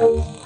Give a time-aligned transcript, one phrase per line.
[0.00, 0.37] Oh.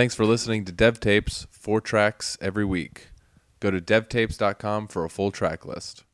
[0.00, 3.08] Thanks for listening to Dev Tapes, four tracks every week.
[3.60, 6.04] Go to devtapes.com for a full track list.